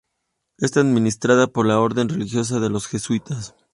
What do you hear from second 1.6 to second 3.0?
la orden religiosa de los